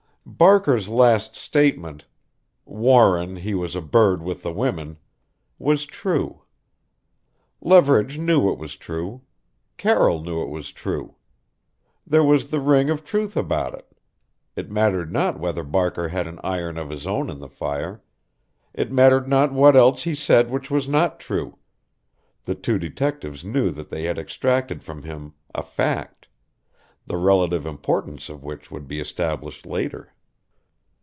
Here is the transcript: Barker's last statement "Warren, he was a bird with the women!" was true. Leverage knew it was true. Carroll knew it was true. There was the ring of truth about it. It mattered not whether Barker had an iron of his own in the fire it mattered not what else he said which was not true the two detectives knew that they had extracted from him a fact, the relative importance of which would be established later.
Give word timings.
Barker's 0.23 0.87
last 0.87 1.35
statement 1.35 2.05
"Warren, 2.63 3.37
he 3.37 3.53
was 3.55 3.75
a 3.75 3.81
bird 3.81 4.21
with 4.21 4.43
the 4.43 4.53
women!" 4.53 4.97
was 5.57 5.85
true. 5.85 6.43
Leverage 7.59 8.17
knew 8.17 8.49
it 8.51 8.57
was 8.59 8.77
true. 8.77 9.21
Carroll 9.77 10.23
knew 10.23 10.41
it 10.41 10.49
was 10.49 10.71
true. 10.71 11.15
There 12.07 12.23
was 12.23 12.47
the 12.47 12.59
ring 12.61 12.89
of 12.89 13.03
truth 13.03 13.35
about 13.35 13.73
it. 13.73 13.91
It 14.55 14.71
mattered 14.71 15.11
not 15.11 15.39
whether 15.39 15.63
Barker 15.63 16.09
had 16.09 16.27
an 16.27 16.39
iron 16.43 16.77
of 16.77 16.89
his 16.91 17.05
own 17.05 17.29
in 17.29 17.39
the 17.39 17.49
fire 17.49 18.01
it 18.73 18.91
mattered 18.91 19.27
not 19.27 19.51
what 19.51 19.75
else 19.75 20.03
he 20.03 20.15
said 20.15 20.49
which 20.49 20.71
was 20.71 20.87
not 20.87 21.19
true 21.19 21.57
the 22.45 22.55
two 22.55 22.77
detectives 22.77 23.43
knew 23.43 23.69
that 23.71 23.89
they 23.89 24.03
had 24.03 24.17
extracted 24.19 24.83
from 24.83 25.03
him 25.03 25.33
a 25.53 25.63
fact, 25.63 26.27
the 27.05 27.17
relative 27.17 27.65
importance 27.65 28.29
of 28.29 28.43
which 28.43 28.71
would 28.71 28.87
be 28.87 28.99
established 28.99 29.65
later. 29.65 30.13